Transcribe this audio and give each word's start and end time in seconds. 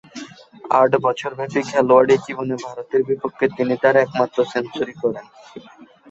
আট 0.73 0.91
বছরব্যাপী 1.05 1.61
খেলোয়াড়ী 1.69 2.15
জীবনে 2.25 2.55
ভারতের 2.65 3.01
বিপক্ষে 3.09 3.45
তিনি 3.57 3.73
তার 3.83 3.95
একমাত্র 3.97 4.37
সেঞ্চুরি 4.51 4.93
করেন। 5.01 5.25